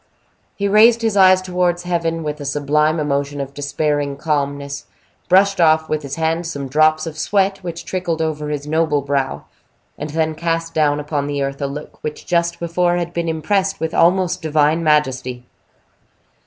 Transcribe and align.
He 0.55 0.67
raised 0.67 1.03
his 1.03 1.15
eyes 1.15 1.43
towards 1.43 1.83
heaven, 1.83 2.23
with 2.23 2.41
a 2.41 2.43
sublime 2.45 2.99
emotion 2.99 3.39
of 3.39 3.53
despairing 3.53 4.17
calmness, 4.17 4.87
brushed 5.29 5.61
off 5.61 5.89
with 5.89 6.01
his 6.01 6.15
hand 6.15 6.47
some 6.47 6.67
drops 6.67 7.05
of 7.05 7.19
sweat 7.19 7.59
which 7.59 7.85
trickled 7.85 8.19
over 8.19 8.49
his 8.49 8.65
noble 8.65 9.01
brow, 9.03 9.45
and 9.99 10.09
then 10.09 10.33
cast 10.33 10.73
down 10.73 10.99
upon 10.99 11.27
the 11.27 11.43
earth 11.43 11.61
a 11.61 11.67
look 11.67 12.03
which 12.03 12.25
just 12.25 12.59
before 12.59 12.97
had 12.97 13.13
been 13.13 13.29
impressed 13.29 13.79
with 13.79 13.93
almost 13.93 14.41
divine 14.41 14.83
majesty. 14.83 15.45